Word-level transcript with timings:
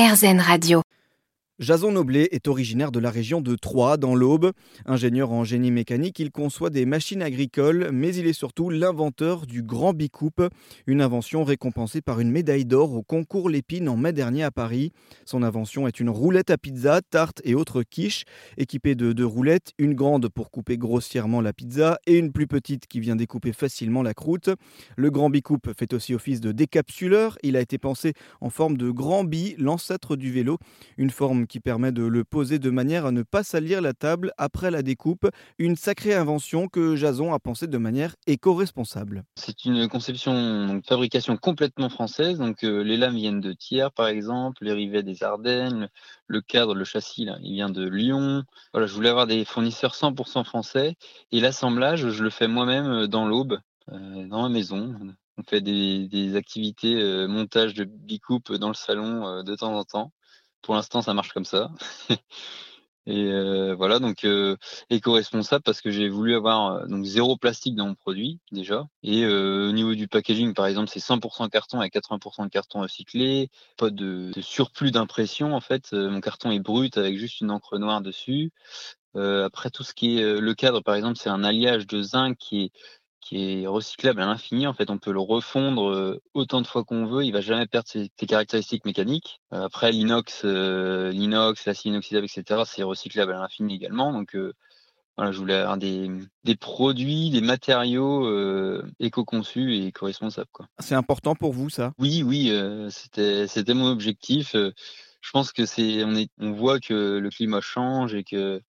RZN 0.00 0.40
Radio. 0.40 0.89
Jason 1.60 1.92
Noblet 1.92 2.26
est 2.30 2.48
originaire 2.48 2.90
de 2.90 2.98
la 2.98 3.10
région 3.10 3.42
de 3.42 3.54
Troyes, 3.54 3.98
dans 3.98 4.14
l'Aube. 4.14 4.52
Ingénieur 4.86 5.30
en 5.30 5.44
génie 5.44 5.70
mécanique, 5.70 6.18
il 6.18 6.30
conçoit 6.30 6.70
des 6.70 6.86
machines 6.86 7.20
agricoles, 7.20 7.90
mais 7.92 8.14
il 8.14 8.26
est 8.26 8.32
surtout 8.32 8.70
l'inventeur 8.70 9.44
du 9.44 9.62
Grand 9.62 9.92
Bicoupe, 9.92 10.42
une 10.86 11.02
invention 11.02 11.44
récompensée 11.44 12.00
par 12.00 12.18
une 12.18 12.30
médaille 12.30 12.64
d'or 12.64 12.94
au 12.94 13.02
concours 13.02 13.50
Lépine 13.50 13.90
en 13.90 13.98
mai 13.98 14.14
dernier 14.14 14.42
à 14.42 14.50
Paris. 14.50 14.92
Son 15.26 15.42
invention 15.42 15.86
est 15.86 16.00
une 16.00 16.08
roulette 16.08 16.48
à 16.48 16.56
pizza, 16.56 17.02
tarte 17.02 17.42
et 17.44 17.54
autres 17.54 17.82
quiches, 17.82 18.24
équipée 18.56 18.94
de 18.94 19.12
deux 19.12 19.26
roulettes, 19.26 19.74
une 19.76 19.92
grande 19.92 20.30
pour 20.30 20.50
couper 20.50 20.78
grossièrement 20.78 21.42
la 21.42 21.52
pizza 21.52 21.98
et 22.06 22.16
une 22.16 22.32
plus 22.32 22.46
petite 22.46 22.86
qui 22.86 23.00
vient 23.00 23.16
découper 23.16 23.52
facilement 23.52 24.02
la 24.02 24.14
croûte. 24.14 24.48
Le 24.96 25.10
Grand 25.10 25.28
Bicoupe 25.28 25.72
fait 25.76 25.92
aussi 25.92 26.14
office 26.14 26.40
de 26.40 26.52
décapsuleur. 26.52 27.36
Il 27.42 27.54
a 27.54 27.60
été 27.60 27.76
pensé 27.76 28.14
en 28.40 28.48
forme 28.48 28.78
de 28.78 28.90
grand 28.90 29.24
bi, 29.24 29.56
l'ancêtre 29.58 30.16
du 30.16 30.32
vélo, 30.32 30.56
une 30.96 31.10
forme 31.10 31.46
qui 31.50 31.60
permet 31.60 31.90
de 31.90 32.04
le 32.04 32.24
poser 32.24 32.60
de 32.60 32.70
manière 32.70 33.04
à 33.06 33.10
ne 33.10 33.22
pas 33.22 33.42
salir 33.42 33.82
la 33.82 33.92
table 33.92 34.32
après 34.38 34.70
la 34.70 34.82
découpe. 34.82 35.28
Une 35.58 35.74
sacrée 35.74 36.14
invention 36.14 36.68
que 36.68 36.94
Jason 36.94 37.34
a 37.34 37.40
pensée 37.40 37.66
de 37.66 37.76
manière 37.76 38.14
éco-responsable. 38.28 39.24
C'est 39.34 39.64
une 39.64 39.88
conception, 39.88 40.66
donc 40.68 40.86
fabrication 40.86 41.36
complètement 41.36 41.88
française. 41.88 42.38
Donc 42.38 42.62
euh, 42.62 42.82
les 42.82 42.96
lames 42.96 43.16
viennent 43.16 43.40
de 43.40 43.52
Thiers 43.52 43.88
par 43.94 44.06
exemple, 44.06 44.64
les 44.64 44.72
rivets 44.72 45.02
des 45.02 45.24
Ardennes, 45.24 45.88
le 46.28 46.40
cadre, 46.40 46.74
le 46.74 46.84
châssis, 46.84 47.26
il 47.42 47.52
vient 47.54 47.68
de 47.68 47.86
Lyon. 47.86 48.44
Voilà, 48.72 48.86
je 48.86 48.94
voulais 48.94 49.08
avoir 49.08 49.26
des 49.26 49.44
fournisseurs 49.44 49.94
100% 49.94 50.44
français 50.44 50.94
et 51.32 51.40
l'assemblage, 51.40 52.10
je 52.10 52.22
le 52.22 52.30
fais 52.30 52.46
moi-même 52.46 52.86
euh, 52.86 53.06
dans 53.08 53.26
l'Aube, 53.26 53.58
euh, 53.90 54.26
dans 54.28 54.42
ma 54.42 54.48
maison. 54.48 54.96
On 55.36 55.42
fait 55.42 55.62
des, 55.62 56.36
activités 56.36 57.26
montage 57.26 57.72
de 57.72 57.84
bicoupe 57.84 58.52
dans 58.52 58.68
le 58.68 58.74
salon 58.74 59.42
de 59.42 59.54
temps 59.54 59.74
en 59.74 59.84
temps. 59.84 60.12
Pour 60.62 60.74
l'instant, 60.74 61.02
ça 61.02 61.14
marche 61.14 61.32
comme 61.32 61.44
ça. 61.44 61.70
Et 63.06 63.26
euh, 63.26 63.74
voilà, 63.74 63.98
donc 63.98 64.24
euh, 64.24 64.56
éco-responsable 64.90 65.62
parce 65.62 65.80
que 65.80 65.90
j'ai 65.90 66.08
voulu 66.08 66.34
avoir 66.34 66.72
euh, 66.72 66.86
donc 66.86 67.04
zéro 67.04 67.36
plastique 67.36 67.74
dans 67.74 67.86
mon 67.86 67.94
produit 67.94 68.38
déjà. 68.52 68.86
Et 69.02 69.26
au 69.26 69.72
niveau 69.72 69.94
du 69.94 70.06
packaging, 70.06 70.54
par 70.54 70.66
exemple, 70.66 70.88
c'est 70.88 71.00
100% 71.00 71.48
carton 71.48 71.82
et 71.82 71.88
80% 71.88 72.44
de 72.44 72.50
carton 72.50 72.80
recyclé. 72.82 73.50
Pas 73.78 73.90
de, 73.90 74.30
surplus 74.40 74.90
d'impression 74.90 75.54
en 75.54 75.60
fait. 75.60 75.92
Mon 75.92 76.20
carton 76.20 76.50
est 76.50 76.60
brut 76.60 76.98
avec 76.98 77.18
juste 77.18 77.40
une 77.40 77.50
encre 77.50 77.78
noire 77.78 78.02
dessus. 78.02 78.52
Après 79.16 79.70
tout 79.70 79.82
ce 79.82 79.92
qui 79.92 80.18
est 80.18 80.40
le 80.40 80.54
cadre, 80.54 80.80
par 80.82 80.94
exemple, 80.94 81.18
c'est 81.18 81.30
un 81.30 81.42
alliage 81.42 81.86
de 81.86 82.02
zinc 82.02 82.36
qui 82.38 82.64
est 82.64 82.72
qui 83.30 83.62
est 83.62 83.66
recyclable 83.68 84.20
à 84.20 84.26
l'infini. 84.26 84.66
En 84.66 84.74
fait, 84.74 84.90
on 84.90 84.98
peut 84.98 85.12
le 85.12 85.20
refondre 85.20 85.88
euh, 85.88 86.20
autant 86.34 86.60
de 86.60 86.66
fois 86.66 86.82
qu'on 86.82 87.06
veut. 87.06 87.24
Il 87.24 87.32
va 87.32 87.40
jamais 87.40 87.68
perdre 87.68 87.88
ses, 87.88 88.10
ses 88.18 88.26
caractéristiques 88.26 88.84
mécaniques. 88.84 89.40
Euh, 89.52 89.62
après, 89.62 89.92
l'inox, 89.92 90.42
euh, 90.44 91.12
l'inox, 91.12 91.64
l'acier 91.64 91.92
inoxydable, 91.92 92.26
etc., 92.26 92.62
c'est 92.66 92.82
recyclable 92.82 93.32
à 93.32 93.38
l'infini 93.38 93.76
également. 93.76 94.12
Donc, 94.12 94.34
euh, 94.34 94.52
voilà, 95.16 95.30
je 95.30 95.38
voulais 95.38 95.54
avoir 95.54 95.78
des, 95.78 96.10
des 96.42 96.56
produits, 96.56 97.30
des 97.30 97.40
matériaux 97.40 98.26
euh, 98.26 98.84
éco-conçus 98.98 99.76
et 99.76 99.86
éco-responsables. 99.86 100.50
Quoi. 100.50 100.66
C'est 100.80 100.96
important 100.96 101.36
pour 101.36 101.52
vous, 101.52 101.70
ça? 101.70 101.92
Oui, 101.98 102.24
oui, 102.24 102.52
c'était, 102.90 103.46
c'était 103.46 103.74
mon 103.74 103.92
objectif. 103.92 104.54
Je 104.54 105.30
pense 105.32 105.52
que 105.52 105.66
c'est, 105.66 106.02
on 106.02 106.16
est, 106.16 106.30
on 106.40 106.50
voit 106.50 106.80
que 106.80 107.18
le 107.18 107.30
climat 107.30 107.60
change 107.60 108.14
et 108.14 108.24
que 108.24 108.60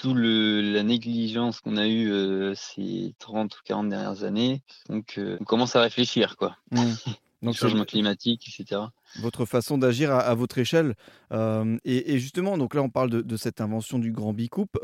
tout 0.00 0.14
le, 0.14 0.62
la 0.62 0.82
négligence 0.82 1.60
qu'on 1.60 1.76
a 1.76 1.86
eue 1.86 2.10
euh, 2.10 2.54
ces 2.54 3.14
30 3.18 3.54
ou 3.54 3.58
40 3.66 3.90
dernières 3.90 4.24
années. 4.24 4.62
Donc, 4.88 5.16
euh, 5.18 5.36
on 5.40 5.44
commence 5.44 5.76
à 5.76 5.82
réfléchir, 5.82 6.38
quoi. 6.38 6.56
Mmh. 6.70 6.84
Donc, 7.42 7.54
Changement 7.54 7.86
climatique, 7.86 8.46
etc. 8.48 8.82
votre 9.22 9.46
façon 9.46 9.78
d'agir 9.78 10.10
à, 10.10 10.20
à 10.20 10.34
votre 10.34 10.58
échelle. 10.58 10.94
Euh, 11.32 11.78
et, 11.86 12.12
et 12.12 12.18
justement, 12.18 12.58
donc 12.58 12.74
là, 12.74 12.82
on 12.82 12.90
parle 12.90 13.08
de, 13.08 13.22
de 13.22 13.36
cette 13.38 13.62
invention 13.62 13.98
du 13.98 14.12
Grand 14.12 14.34
Bicoupe. 14.34 14.76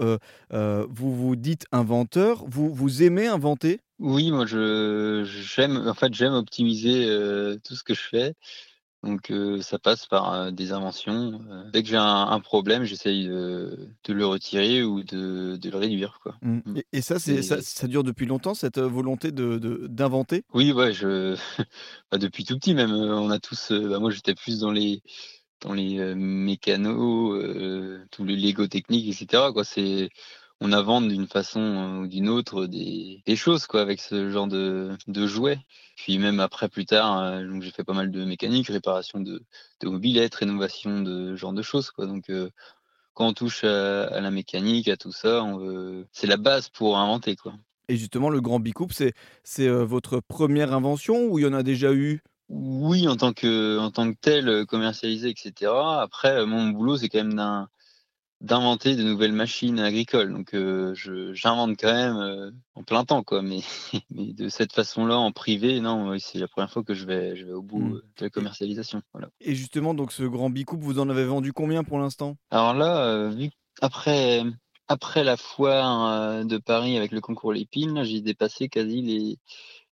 Vous 0.50 1.14
vous 1.14 1.36
dites 1.36 1.66
inventeur. 1.70 2.44
Vous, 2.46 2.72
vous 2.72 3.02
aimez 3.02 3.26
inventer? 3.26 3.80
Oui, 3.98 4.30
moi, 4.30 4.46
je, 4.46 5.22
j'aime, 5.26 5.86
en 5.86 5.92
fait, 5.92 6.14
j'aime 6.14 6.32
optimiser 6.32 7.04
tout 7.62 7.74
ce 7.74 7.84
que 7.84 7.92
je 7.92 8.00
fais. 8.00 8.34
Donc, 9.02 9.30
euh, 9.30 9.60
ça 9.60 9.78
passe 9.78 10.06
par 10.06 10.32
euh, 10.32 10.50
des 10.50 10.72
inventions. 10.72 11.40
Euh, 11.50 11.70
dès 11.72 11.82
que 11.82 11.88
j'ai 11.88 11.96
un, 11.96 12.02
un 12.28 12.40
problème, 12.40 12.84
j'essaye 12.84 13.26
de, 13.26 13.88
de 14.04 14.12
le 14.12 14.26
retirer 14.26 14.82
ou 14.82 15.02
de, 15.02 15.56
de 15.56 15.70
le 15.70 15.76
réduire, 15.76 16.18
quoi. 16.22 16.34
Mmh. 16.42 16.58
Mm. 16.64 16.76
Et, 16.78 16.86
et 16.92 17.00
ça, 17.02 17.18
c'est, 17.18 17.36
Et- 17.36 17.42
ça, 17.42 17.60
ça 17.62 17.86
dure 17.86 18.02
depuis 18.02 18.26
longtemps, 18.26 18.54
cette 18.54 18.78
volonté 18.78 19.30
de, 19.32 19.86
d'inventer? 19.86 20.42
Oui, 20.54 20.72
ouais, 20.72 20.92
je 20.92 21.36
bah, 22.10 22.18
depuis 22.18 22.44
tout 22.44 22.58
petit 22.58 22.74
même, 22.74 22.92
on 22.92 23.30
a 23.30 23.38
tous. 23.38 23.70
bah, 23.72 23.98
moi, 23.98 24.10
j'étais 24.10 24.34
plus 24.34 24.60
dans 24.60 24.72
les 24.72 25.02
dans 25.62 25.72
les 25.72 26.14
mécanos, 26.14 27.42
tous 28.10 28.24
les 28.24 28.36
Lego 28.36 28.66
techniques, 28.66 29.08
etc. 29.08 29.52
Quoi, 29.52 29.64
c'est 29.64 30.10
on 30.60 30.72
invente 30.72 31.08
d'une 31.08 31.26
façon 31.26 31.60
euh, 31.60 32.00
ou 32.02 32.06
d'une 32.06 32.28
autre 32.28 32.66
des, 32.66 33.22
des 33.26 33.36
choses 33.36 33.66
quoi 33.66 33.82
avec 33.82 34.00
ce 34.00 34.30
genre 34.30 34.46
de, 34.46 34.96
de 35.06 35.26
jouets. 35.26 35.58
Puis 35.96 36.18
même 36.18 36.40
après 36.40 36.68
plus 36.68 36.86
tard, 36.86 37.18
euh, 37.18 37.46
donc 37.46 37.62
j'ai 37.62 37.70
fait 37.70 37.84
pas 37.84 37.92
mal 37.92 38.10
de 38.10 38.24
mécanique, 38.24 38.68
réparation 38.68 39.20
de, 39.20 39.42
de 39.80 39.88
mobilettes, 39.88 40.34
rénovation 40.34 41.02
de 41.02 41.32
ce 41.32 41.36
genre 41.36 41.52
de 41.52 41.62
choses 41.62 41.90
quoi. 41.90 42.06
Donc 42.06 42.30
euh, 42.30 42.50
quand 43.14 43.28
on 43.28 43.32
touche 43.32 43.64
à, 43.64 44.04
à 44.04 44.20
la 44.20 44.30
mécanique, 44.30 44.88
à 44.88 44.96
tout 44.96 45.12
ça, 45.12 45.42
veut... 45.58 46.06
c'est 46.12 46.26
la 46.26 46.36
base 46.36 46.68
pour 46.68 46.98
inventer 46.98 47.36
quoi. 47.36 47.54
Et 47.88 47.96
justement, 47.96 48.30
le 48.30 48.40
Grand 48.40 48.58
Bicoupe, 48.58 48.92
c'est, 48.92 49.12
c'est 49.44 49.68
votre 49.68 50.18
première 50.18 50.74
invention 50.74 51.26
ou 51.26 51.38
il 51.38 51.42
y 51.42 51.46
en 51.46 51.52
a 51.52 51.62
déjà 51.62 51.92
eu? 51.92 52.20
Oui, 52.48 53.06
en 53.06 53.16
tant 53.16 53.32
que 53.32 53.78
en 53.78 53.92
tant 53.92 54.12
que 54.12 54.16
tel, 54.20 54.66
commercialisé, 54.66 55.30
etc. 55.30 55.70
Après, 56.00 56.44
mon 56.46 56.70
boulot, 56.70 56.96
c'est 56.96 57.08
quand 57.08 57.22
même 57.22 57.68
d'inventer 58.40 58.96
de 58.96 59.02
nouvelles 59.02 59.32
machines 59.32 59.80
agricoles. 59.80 60.32
Donc, 60.32 60.54
euh, 60.54 60.94
je 60.94 61.32
j'invente 61.32 61.78
quand 61.78 61.92
même 61.92 62.16
euh, 62.16 62.50
en 62.74 62.82
plein 62.82 63.04
temps, 63.04 63.22
quoi. 63.22 63.42
Mais 63.42 63.60
mais 64.10 64.32
de 64.32 64.48
cette 64.48 64.72
façon-là, 64.72 65.16
en 65.16 65.32
privé, 65.32 65.80
non, 65.80 66.18
c'est 66.18 66.38
la 66.38 66.48
première 66.48 66.70
fois 66.70 66.82
que 66.84 66.94
je 66.94 67.06
vais 67.06 67.36
je 67.36 67.46
vais 67.46 67.52
au 67.52 67.62
bout 67.62 67.80
Mmh. 67.80 67.94
euh, 67.94 68.04
de 68.18 68.24
la 68.24 68.30
commercialisation. 68.30 69.02
Voilà. 69.12 69.28
Et 69.40 69.54
justement, 69.54 69.94
donc 69.94 70.12
ce 70.12 70.22
Grand 70.22 70.50
Bicoupe, 70.50 70.82
vous 70.82 70.98
en 70.98 71.08
avez 71.08 71.24
vendu 71.24 71.52
combien 71.52 71.84
pour 71.84 71.98
l'instant? 71.98 72.36
Alors 72.50 72.74
là, 72.74 73.28
vu 73.28 73.50
après 73.80 74.42
après 74.88 75.24
la 75.24 75.36
foire 75.36 76.44
de 76.44 76.58
Paris 76.58 76.96
avec 76.96 77.12
le 77.12 77.20
concours 77.20 77.52
Lépine, 77.52 78.04
j'ai 78.04 78.20
dépassé 78.20 78.68
quasi 78.68 79.02
les 79.02 79.38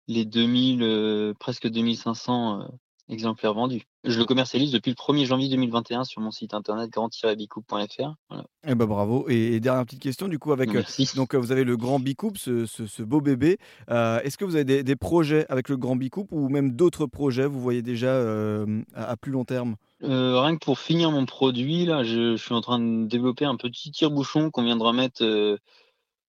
les 0.09 0.25
2000 0.25 0.83
euh, 0.83 1.35
presque 1.39 1.69
2500 1.69 2.61
euh, 2.61 2.65
exemplaires 3.09 3.55
vendus. 3.55 3.83
Je 4.05 4.19
le 4.19 4.25
commercialise 4.25 4.73
depuis 4.73 4.91
le 4.91 4.95
1er 4.95 5.25
janvier 5.27 5.49
2021 5.49 6.05
sur 6.05 6.21
mon 6.21 6.31
site 6.31 6.55
internet 6.55 6.91
grand-bicoupe.fr. 6.91 8.15
Voilà. 8.29 8.45
Eh 8.67 8.75
ben 8.75 8.87
bravo. 8.87 9.27
Et, 9.29 9.55
et 9.55 9.61
dernière 9.61 9.85
petite 9.85 10.01
question, 10.01 10.29
du 10.29 10.39
coup, 10.39 10.53
avec 10.53 10.75
euh, 10.75 10.83
donc 11.15 11.35
euh, 11.35 11.39
vous 11.39 11.53
avez 11.53 11.65
le 11.65 11.77
Grand 11.77 12.01
Bicoupe, 12.01 12.39
ce, 12.39 12.67
ce, 12.67 12.87
ce 12.87 13.03
beau 13.03 13.21
bébé. 13.21 13.59
Euh, 13.91 14.21
Est-ce 14.21 14.39
que 14.39 14.45
vous 14.45 14.55
avez 14.55 14.65
des, 14.65 14.83
des 14.83 14.97
projets 14.97 15.47
avec 15.49 15.69
le 15.69 15.77
Grand 15.77 15.97
Bicoupe 15.97 16.33
ou 16.33 16.49
même 16.49 16.73
d'autres 16.73 17.07
projets 17.07 17.47
vous 17.47 17.61
voyez 17.61 17.83
déjà 17.83 18.09
euh, 18.09 18.83
à, 18.95 19.11
à 19.11 19.17
plus 19.17 19.33
long 19.33 19.45
terme? 19.45 19.77
Rien 20.01 20.57
que 20.57 20.65
pour 20.65 20.79
finir 20.79 21.11
mon 21.11 21.25
produit, 21.25 21.87
là, 21.87 22.05
je, 22.05 22.37
je 22.37 22.43
suis 22.43 22.55
en 22.55 22.61
train 22.61 22.79
de 22.79 23.07
développer 23.07 23.45
un 23.47 23.57
petit 23.57 23.91
tire-bouchon 23.91 24.51
qu'on 24.51 24.63
viendra 24.63 24.93
mettre 24.93 25.59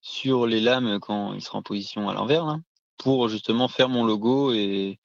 sur 0.01 0.45
les 0.45 0.61
lames 0.61 0.99
quand 1.01 1.33
il 1.33 1.41
sera 1.41 1.57
en 1.57 1.63
position 1.63 2.07
à 2.07 2.13
l'envers, 2.13 2.57
pour 2.97 3.27
justement 3.27 3.67
faire 3.67 3.89
mon 3.89 4.05
logo 4.05 4.53
et, 4.53 4.99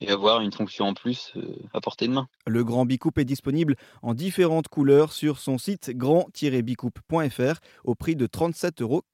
et 0.00 0.10
avoir 0.10 0.40
une 0.40 0.52
fonction 0.52 0.86
en 0.86 0.94
plus 0.94 1.32
euh, 1.36 1.56
à 1.72 1.80
portée 1.80 2.08
de 2.08 2.12
main. 2.12 2.28
Le 2.46 2.64
Grand 2.64 2.86
Bicoupe 2.86 3.18
est 3.18 3.24
disponible 3.24 3.76
en 4.02 4.14
différentes 4.14 4.68
couleurs 4.68 5.12
sur 5.12 5.38
son 5.38 5.58
site 5.58 5.90
grand-bicoupe.fr 5.90 7.60
au 7.84 7.94
prix 7.94 8.16
de 8.16 8.26
37,90 8.26 8.82
euros. 8.82 9.04